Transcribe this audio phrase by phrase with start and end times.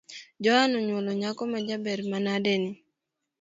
[0.43, 2.71] Joan onywolo nyako majaber manade ni